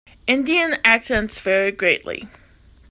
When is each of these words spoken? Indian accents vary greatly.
Indian 0.25 0.77
accents 0.83 1.37
vary 1.39 1.71
greatly. 1.71 2.27